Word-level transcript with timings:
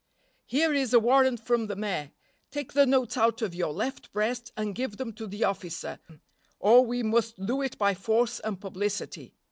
"Here 0.47 0.73
is 0.73 0.95
a 0.95 0.99
warrant 0.99 1.39
from 1.41 1.67
the 1.67 1.75
mayor. 1.75 2.09
Take 2.49 2.73
the 2.73 2.87
notes 2.87 3.17
out 3.17 3.43
of 3.43 3.53
your 3.53 3.71
left 3.71 4.11
breast 4.11 4.51
and 4.57 4.73
give 4.73 4.97
them 4.97 5.13
to 5.13 5.27
the 5.27 5.43
officer, 5.43 5.99
or 6.59 6.83
we 6.83 7.03
must 7.03 7.45
do 7.45 7.61
it 7.61 7.77
by 7.77 7.93
force 7.93 8.39
and 8.39 8.59
publicity." 8.59 9.35